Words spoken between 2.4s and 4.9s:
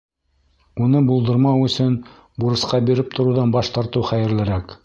бурысҡа биреп тороуҙан баш тартыу хәйерлерәк.